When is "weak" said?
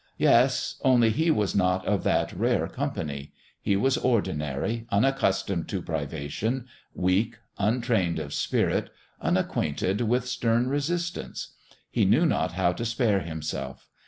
6.95-7.37